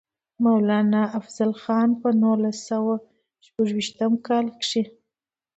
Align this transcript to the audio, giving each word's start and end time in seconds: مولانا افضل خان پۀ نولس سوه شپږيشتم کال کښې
مولانا 0.43 1.03
افضل 1.19 1.51
خان 1.61 1.89
پۀ 2.01 2.07
نولس 2.21 2.57
سوه 2.69 2.95
شپږيشتم 3.45 4.11
کال 4.27 4.45
کښې 4.59 4.83